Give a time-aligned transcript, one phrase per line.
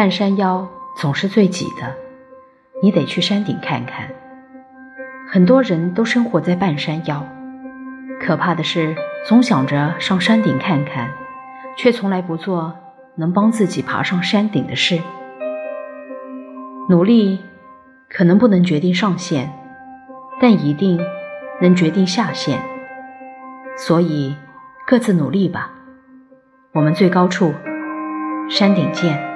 [0.00, 1.94] 半山腰总是最挤的
[2.82, 4.08] 你得去山顶看看。
[5.28, 7.22] 很多人都生活在半山腰
[8.18, 8.96] 可怕的是
[9.28, 11.10] 总想着上山顶看看
[11.76, 12.74] 却从来不做
[13.16, 14.98] 能帮自己爬上山顶的事。
[16.88, 17.38] 努力
[18.08, 19.52] 可能不能决定上限
[20.40, 20.98] 但一定
[21.60, 22.58] 能决定下限。
[23.76, 24.34] 所以
[24.86, 25.70] 各自努力吧
[26.72, 27.52] 我们最高处
[28.48, 29.29] 山顶见。